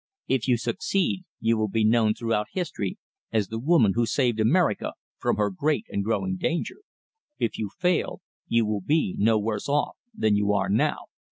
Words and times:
If 0.27 0.47
you 0.47 0.57
succeed, 0.57 1.25
you 1.39 1.59
will 1.59 1.67
be 1.67 1.85
known 1.85 2.15
throughout 2.15 2.47
history 2.53 2.97
as 3.31 3.49
the 3.49 3.59
woman 3.59 3.91
who 3.93 4.07
saved 4.07 4.39
America 4.39 4.93
from 5.19 5.35
her 5.35 5.51
great 5.51 5.85
and 5.89 6.03
growing 6.03 6.37
danger. 6.37 6.77
If 7.37 7.59
you 7.59 7.69
fail, 7.77 8.21
you 8.47 8.65
will 8.65 8.81
be 8.81 9.13
no 9.19 9.37
worse 9.37 9.69
off 9.69 9.97
than 10.11 10.35
you 10.35 10.53
are 10.53 10.69
now." 10.69 11.03